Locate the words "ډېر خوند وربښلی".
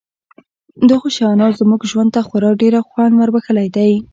2.61-3.67